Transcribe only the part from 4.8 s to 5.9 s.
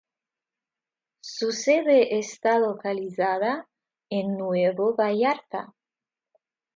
Vallarta.